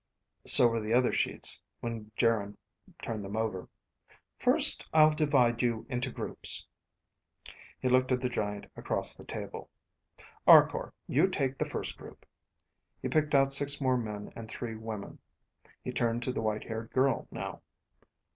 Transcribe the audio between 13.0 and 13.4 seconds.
picked